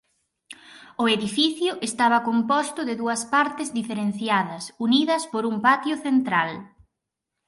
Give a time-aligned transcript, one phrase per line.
[1.03, 6.51] O edificio estaba composto de dúas partes diferenciadas unidas por un patio central.